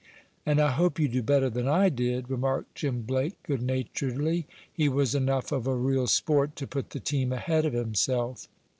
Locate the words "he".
4.73-4.89